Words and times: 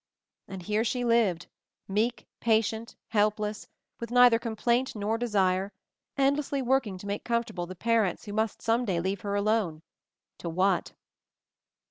And 0.47 0.63
here 0.63 0.83
she 0.83 1.05
lived, 1.05 1.45
meek, 1.87 2.25
patient, 2.39 2.95
help 3.09 3.39
less, 3.39 3.67
with 3.99 4.09
neither 4.09 4.39
complaint 4.39 4.95
nor 4.95 5.15
desire, 5.15 5.71
end 6.17 6.37
lessly 6.37 6.63
working 6.65 6.97
to 6.97 7.05
make 7.05 7.23
comfortable 7.23 7.67
the 7.67 7.75
pa 7.75 7.97
rents 7.97 8.25
who 8.25 8.33
must 8.33 8.63
some 8.63 8.83
day 8.83 8.99
leave 8.99 9.21
her 9.21 9.35
alone— 9.35 9.83
to 10.39 10.49
what 10.49 10.93